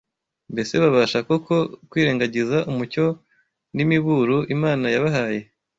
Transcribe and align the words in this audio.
Mbese 0.53 0.73
babasha 0.83 1.19
koko 1.27 1.55
kwirengagiza 1.89 2.57
umucyo 2.71 3.05
n’imiburo 3.75 4.37
Imana 4.55 4.85
yabahaye? 4.95 5.39